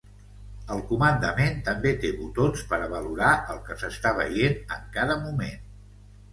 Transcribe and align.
El 0.75 0.79
comandament 0.91 1.59
també 1.67 1.91
té 2.05 2.11
botons 2.23 2.65
per 2.73 2.81
a 2.87 2.89
valorar 2.95 3.35
el 3.55 3.63
que 3.69 3.79
s'està 3.85 4.17
veient 4.25 4.77
en 4.81 4.91
cada 4.99 5.23
moment. 5.29 5.65